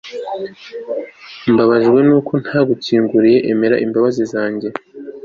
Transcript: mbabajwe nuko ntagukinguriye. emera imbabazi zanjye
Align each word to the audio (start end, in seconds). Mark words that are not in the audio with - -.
mbabajwe 1.51 1.99
nuko 2.07 2.31
ntagukinguriye. 2.43 3.37
emera 3.51 3.75
imbabazi 3.85 4.23
zanjye 4.33 4.67